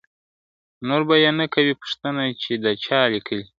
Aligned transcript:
نور 0.87 1.01
به 1.07 1.15
یې 1.23 1.31
نه 1.39 1.45
کوې 1.53 1.73
پوښتنه 1.81 2.23
چي 2.41 2.53
د 2.63 2.65
چا 2.85 2.99
کلی 3.11 3.19
دی.. 3.29 3.41